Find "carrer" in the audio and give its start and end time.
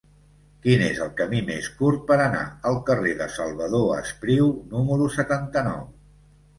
2.89-3.15